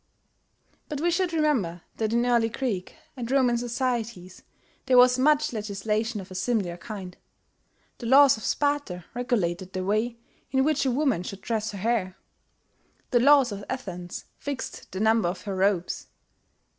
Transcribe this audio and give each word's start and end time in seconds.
But 0.89 0.99
we 0.99 1.11
should 1.11 1.31
remember 1.31 1.83
that 1.97 2.11
in 2.11 2.25
early 2.25 2.49
Greek 2.49 2.95
and 3.15 3.29
Roman 3.29 3.55
societies 3.59 4.41
there 4.87 4.97
was 4.97 5.19
much 5.19 5.53
legislation 5.53 6.19
of 6.19 6.31
a 6.31 6.33
similar 6.33 6.75
kind. 6.77 7.15
The 7.99 8.07
laws 8.07 8.35
of 8.35 8.43
Sparta 8.43 9.05
regulated 9.13 9.73
the 9.73 9.83
way 9.85 10.17
in 10.49 10.63
which 10.63 10.87
a 10.87 10.91
woman 10.91 11.21
should 11.21 11.41
dress 11.41 11.69
her 11.69 11.77
hair; 11.77 12.17
the 13.11 13.19
laws 13.19 13.51
of 13.51 13.63
Athens 13.69 14.25
fixed 14.39 14.91
the 14.91 14.99
number 14.99 15.29
of 15.29 15.43
her 15.43 15.55
robes. 15.55 16.07